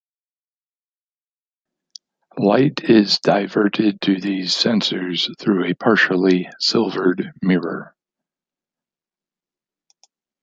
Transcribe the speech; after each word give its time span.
Light 2.39 2.79
is 2.85 3.19
diverted 3.19 4.01
to 4.01 4.19
these 4.19 4.55
sensors 4.55 5.29
through 5.37 5.65
a 5.65 5.75
partially 5.75 6.49
silvered 6.59 7.31
mirror. 7.43 7.93